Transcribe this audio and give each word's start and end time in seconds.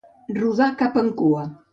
Rodar 0.37 0.69
cap 0.79 0.97
en 1.01 1.11
cua. 1.21 1.45